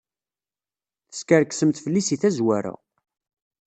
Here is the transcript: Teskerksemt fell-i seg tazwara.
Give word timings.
Teskerksemt 1.11 1.81
fell-i 1.83 2.01
seg 2.03 2.17
tazwara. 2.21 2.73